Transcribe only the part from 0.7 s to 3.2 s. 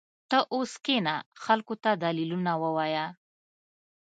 کښېنه خلقو ته دليلونه ووايه.